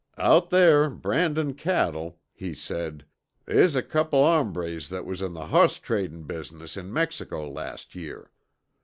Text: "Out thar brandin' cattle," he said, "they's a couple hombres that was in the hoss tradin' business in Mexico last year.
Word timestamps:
"Out 0.17 0.49
thar 0.49 0.89
brandin' 0.89 1.53
cattle," 1.53 2.17
he 2.33 2.55
said, 2.55 3.05
"they's 3.45 3.75
a 3.75 3.83
couple 3.83 4.23
hombres 4.25 4.89
that 4.89 5.05
was 5.05 5.21
in 5.21 5.33
the 5.35 5.45
hoss 5.45 5.77
tradin' 5.77 6.23
business 6.23 6.75
in 6.75 6.91
Mexico 6.91 7.47
last 7.47 7.93
year. 7.93 8.31